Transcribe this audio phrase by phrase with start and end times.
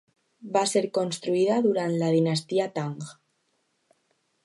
[0.55, 2.99] Va ser construïda durant la dinastia Tang.